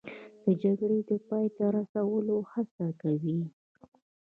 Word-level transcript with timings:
د 0.45 0.47
جګړې 0.63 0.99
د 1.09 1.11
پای 1.27 1.45
ته 1.55 1.65
رسولو 1.77 2.35
هڅه 2.51 2.85
کوي 3.01 3.39